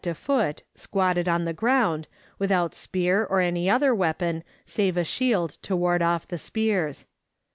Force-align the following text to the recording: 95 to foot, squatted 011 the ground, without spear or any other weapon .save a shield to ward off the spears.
95 0.03 0.15
to 0.15 0.19
foot, 0.19 0.63
squatted 0.73 1.27
011 1.27 1.45
the 1.45 1.53
ground, 1.53 2.07
without 2.39 2.73
spear 2.73 3.23
or 3.23 3.39
any 3.39 3.69
other 3.69 3.93
weapon 3.93 4.43
.save 4.65 4.97
a 4.97 5.03
shield 5.03 5.59
to 5.61 5.75
ward 5.75 6.01
off 6.01 6.27
the 6.27 6.39
spears. 6.39 7.05